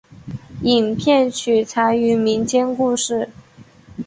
[0.63, 3.29] 影片取材于民间故事。